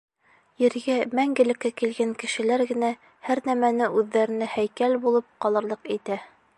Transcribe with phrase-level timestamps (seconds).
[0.61, 2.91] Ергә мәңгелеккә килгән кешеләр генә
[3.29, 6.23] һәр нәмәне үҙҙәренә һәйкәл булып ҡалырлыҡ итә.